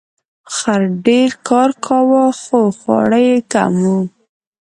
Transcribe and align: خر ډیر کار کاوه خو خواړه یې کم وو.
خر 0.55 0.81
ډیر 1.07 1.29
کار 1.47 1.69
کاوه 1.85 2.25
خو 2.41 2.59
خواړه 2.79 3.19
یې 3.27 3.37
کم 3.53 3.73
وو. 3.85 3.99